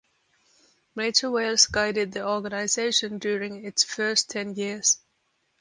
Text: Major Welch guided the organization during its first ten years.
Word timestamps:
Major 0.95 1.29
Welch 1.29 1.71
guided 1.71 2.11
the 2.11 2.25
organization 2.27 3.19
during 3.19 3.63
its 3.63 3.83
first 3.83 4.31
ten 4.31 4.55
years. 4.55 4.97